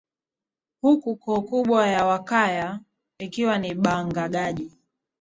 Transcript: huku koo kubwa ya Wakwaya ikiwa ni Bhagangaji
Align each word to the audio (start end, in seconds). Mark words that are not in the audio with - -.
huku 0.81 1.15
koo 1.15 1.41
kubwa 1.41 1.87
ya 1.87 2.05
Wakwaya 2.05 2.79
ikiwa 3.19 3.57
ni 3.57 3.73
Bhagangaji 3.75 4.71